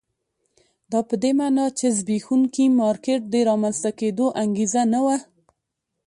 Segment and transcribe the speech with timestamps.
[0.91, 5.17] دا په دې معنی چې د زبېښونکي مارکېټ د رامنځته کېدو انګېزه نه وه.